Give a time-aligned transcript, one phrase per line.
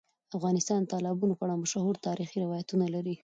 [0.37, 3.15] افغانستان د تالابونه په اړه مشهور تاریخی روایتونه لري.